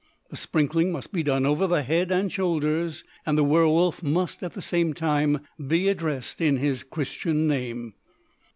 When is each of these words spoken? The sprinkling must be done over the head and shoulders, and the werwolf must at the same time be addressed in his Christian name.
The 0.31 0.35
sprinkling 0.35 0.91
must 0.91 1.13
be 1.13 1.21
done 1.21 1.45
over 1.45 1.67
the 1.67 1.83
head 1.83 2.11
and 2.11 2.31
shoulders, 2.31 3.03
and 3.23 3.37
the 3.37 3.43
werwolf 3.43 4.01
must 4.01 4.41
at 4.41 4.53
the 4.55 4.59
same 4.63 4.95
time 4.95 5.41
be 5.67 5.89
addressed 5.89 6.41
in 6.41 6.57
his 6.57 6.81
Christian 6.81 7.45
name. 7.45 7.93